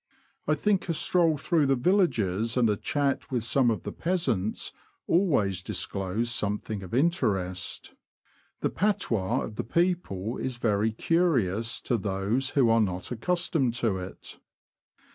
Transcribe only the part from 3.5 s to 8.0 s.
of the peasants always disclose some thing of interest.